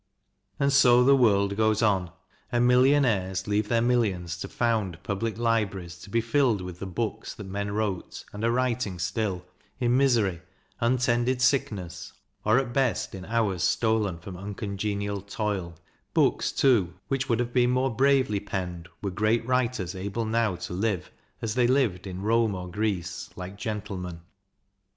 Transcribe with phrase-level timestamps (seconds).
[0.59, 2.09] And so the world goes on,
[2.51, 7.35] and millionaires leave their millions to found public libraries to be filled with the books
[7.35, 9.45] that men wrote, and are writing still,
[9.79, 10.41] in misery,
[10.79, 15.75] untended sickness, or at best in hours stolen from uncongenial toil
[16.15, 20.73] books, too, which would have been more bravely penned were great writers able now to
[20.73, 21.11] live,
[21.43, 24.21] as they lived in Rome or Greece, like gentlemen.